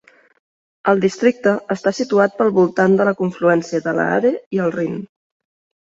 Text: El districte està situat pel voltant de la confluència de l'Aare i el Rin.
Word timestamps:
El 0.93 1.03
districte 1.03 1.53
està 1.77 1.93
situat 1.99 2.35
pel 2.41 2.51
voltant 2.57 2.99
de 3.03 3.09
la 3.13 3.17
confluència 3.23 3.87
de 3.87 3.97
l'Aare 4.01 4.37
i 4.59 4.67
el 4.69 4.79
Rin. 4.83 5.03